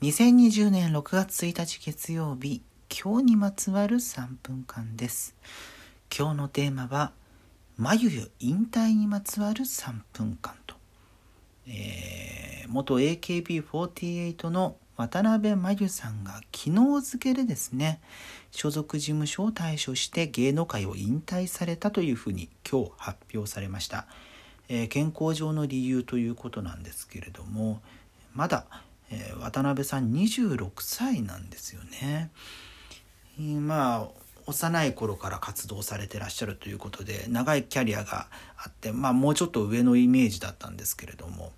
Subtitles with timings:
[0.00, 5.34] 2020年6月1日月曜日今日にまつわる3分間です。
[6.16, 7.10] 今日のテーマは
[7.76, 10.76] 眉ゆ引退にまつわる3分間と、
[11.66, 18.00] えー、元 AKB48 の渡辺真由さんが昨日付でですね
[18.52, 24.06] 所属事務所を退所して芸能界を引退されたというふうに今日発表されました、
[24.68, 27.82] えー、健康上の理由ということなんですけれども
[28.32, 28.64] まだ
[29.10, 32.30] え、渡辺さん26歳なんですよね。
[33.38, 34.08] まあ
[34.48, 41.52] 幼い頃から活動されてらっしゃるということで長いキャリアがあって、まあ、もうちょっと上のイメージだったんですけれども、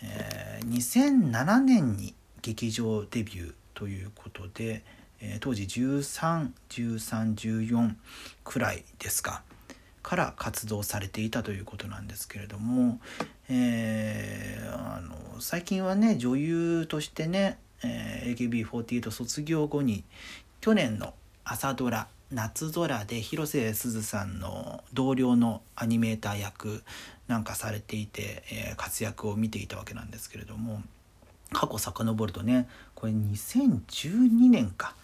[0.00, 4.84] えー、2007年に劇場デビューということで、
[5.20, 7.94] えー、当時131314
[8.44, 9.42] くらいですか
[10.04, 13.00] から活動されていたということなんですけれども、
[13.48, 20.04] えー、あの最近はね女優としてね、えー、AKB48 卒業後に
[20.60, 26.84] 去年の朝ドラ「夏空」で広瀬すずさんの同僚のアニメーター役
[27.26, 30.82] なんかされていて、えー、活躍を見ていたわけなんですけれども
[31.50, 34.94] 過去遡るとねこれ2012年か。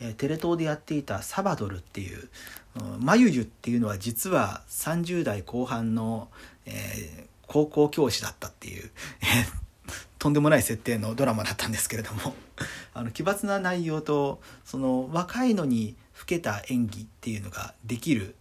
[0.00, 2.28] え、テレ東でやっていた「サバドル」っていう
[3.00, 6.28] 「まゆゆ」っていうのは実は30代後半の、
[6.66, 8.90] えー、高校教師だったっていう、
[10.18, 12.34] とんでもない設定のドラマだったんですけれども
[12.94, 18.34] あの奇抜な内容とその若いのに老けた演技っていうのができる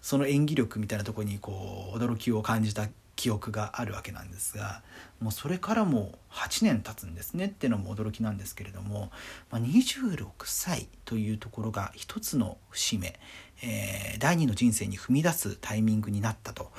[0.00, 4.80] その演技力みたいなとこにこう驚きを感じた記憶があるわけなんですが
[5.18, 9.10] もうそれからも8年経つんですねっていうのも驚きなんですけれども、
[9.50, 13.18] まあ、26歳というところが一つの節目、
[13.64, 16.70] えー、第二の人生に踏み出すタイミングになったと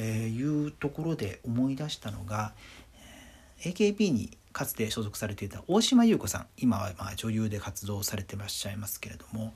[0.00, 2.54] いうところで思い出したのが、
[3.62, 9.52] AKB にかつて所属されていた大島優子さん今はま女優で活動されてらっしゃいますけれども、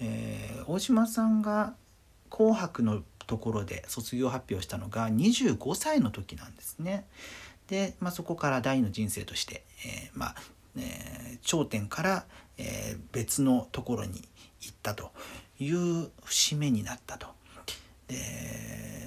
[0.00, 1.74] えー、大島さんが
[2.30, 7.06] 「紅白」のところで卒業発表したのが25歳の時なんですね。
[7.68, 10.34] で、まあ、そこから第二の人生として、えー、まあ
[10.76, 12.24] えー、頂点から、
[12.58, 14.22] えー、別のところに
[14.60, 15.12] 行ったと
[15.58, 17.28] いう節目になったと。
[18.08, 18.16] で、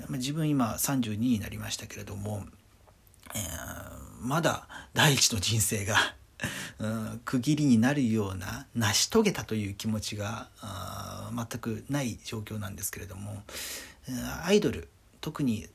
[0.08, 2.44] まあ、自分今32になりましたけれども、
[3.34, 3.40] え、
[4.22, 5.96] まだ第一の人生が
[6.80, 10.50] うん、区切りになるような成し遂げたという気持ちが
[11.34, 13.44] 全くない状況なんですけれども
[14.46, 14.90] アイドル
[15.22, 15.68] 特に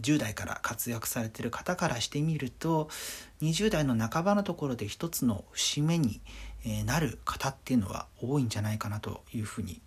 [0.00, 2.88] 10代から活躍されてる方からしてみると
[3.42, 6.20] 20代の半ばのところで一つの節目に
[6.84, 9.80] なる方っていうのは多いんじゃないかなというふうに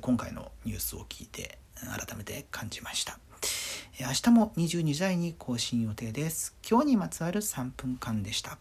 [0.00, 3.18] 今回のニュースを聞いて改めて感じました。
[4.00, 6.56] 明日も22時台に更新予定です。
[6.68, 8.58] 今日にまつわる3分間でした。